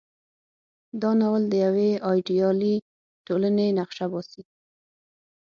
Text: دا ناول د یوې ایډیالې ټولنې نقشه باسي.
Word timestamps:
دا 1.01 1.11
ناول 1.19 1.43
د 1.49 1.53
یوې 1.65 1.89
ایډیالې 2.09 2.75
ټولنې 3.25 3.65
نقشه 3.79 4.05
باسي. 4.11 4.43